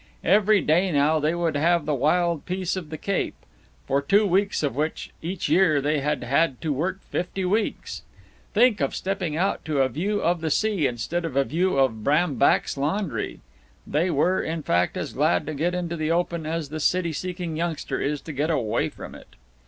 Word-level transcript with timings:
Every 0.25 0.61
day 0.61 0.91
now 0.91 1.19
they 1.19 1.35
would 1.35 1.55
have 1.55 1.85
the 1.85 1.93
wild 1.93 2.47
peace 2.47 2.75
of 2.75 2.89
the 2.89 2.97
Cape, 2.97 3.35
for 3.85 4.01
two 4.01 4.25
weeks 4.25 4.63
of 4.63 4.75
which, 4.75 5.11
each 5.21 5.47
year, 5.47 5.79
they 5.79 5.99
had 6.01 6.23
had 6.23 6.59
to 6.61 6.73
work 6.73 7.03
fifty 7.03 7.45
weeks. 7.45 8.01
Think 8.51 8.81
of 8.81 8.95
stepping 8.95 9.37
out 9.37 9.63
to 9.65 9.83
a 9.83 9.89
view 9.89 10.19
of 10.19 10.41
the 10.41 10.49
sea 10.49 10.87
instead 10.87 11.23
of 11.23 11.35
a 11.35 11.43
view 11.43 11.77
of 11.77 12.03
Brambach's 12.03 12.79
laundry! 12.79 13.41
They 13.85 14.09
were, 14.09 14.41
in 14.41 14.63
fact, 14.63 14.97
as 14.97 15.13
glad 15.13 15.45
to 15.45 15.53
get 15.53 15.75
into 15.75 15.95
the 15.95 16.09
open 16.09 16.47
as 16.47 16.69
the 16.69 16.79
city 16.79 17.13
seeking 17.13 17.55
youngster 17.55 18.01
is 18.01 18.21
to 18.21 18.33
get 18.33 18.49
away 18.49 18.89
from 18.89 19.13
it. 19.13 19.35